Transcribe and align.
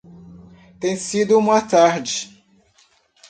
Tem 0.79 0.95
sido 0.97 1.37
uma 1.37 1.61
tarde. 1.61 2.43